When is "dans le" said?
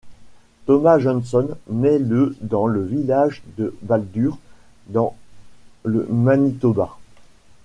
2.41-2.83, 4.87-6.07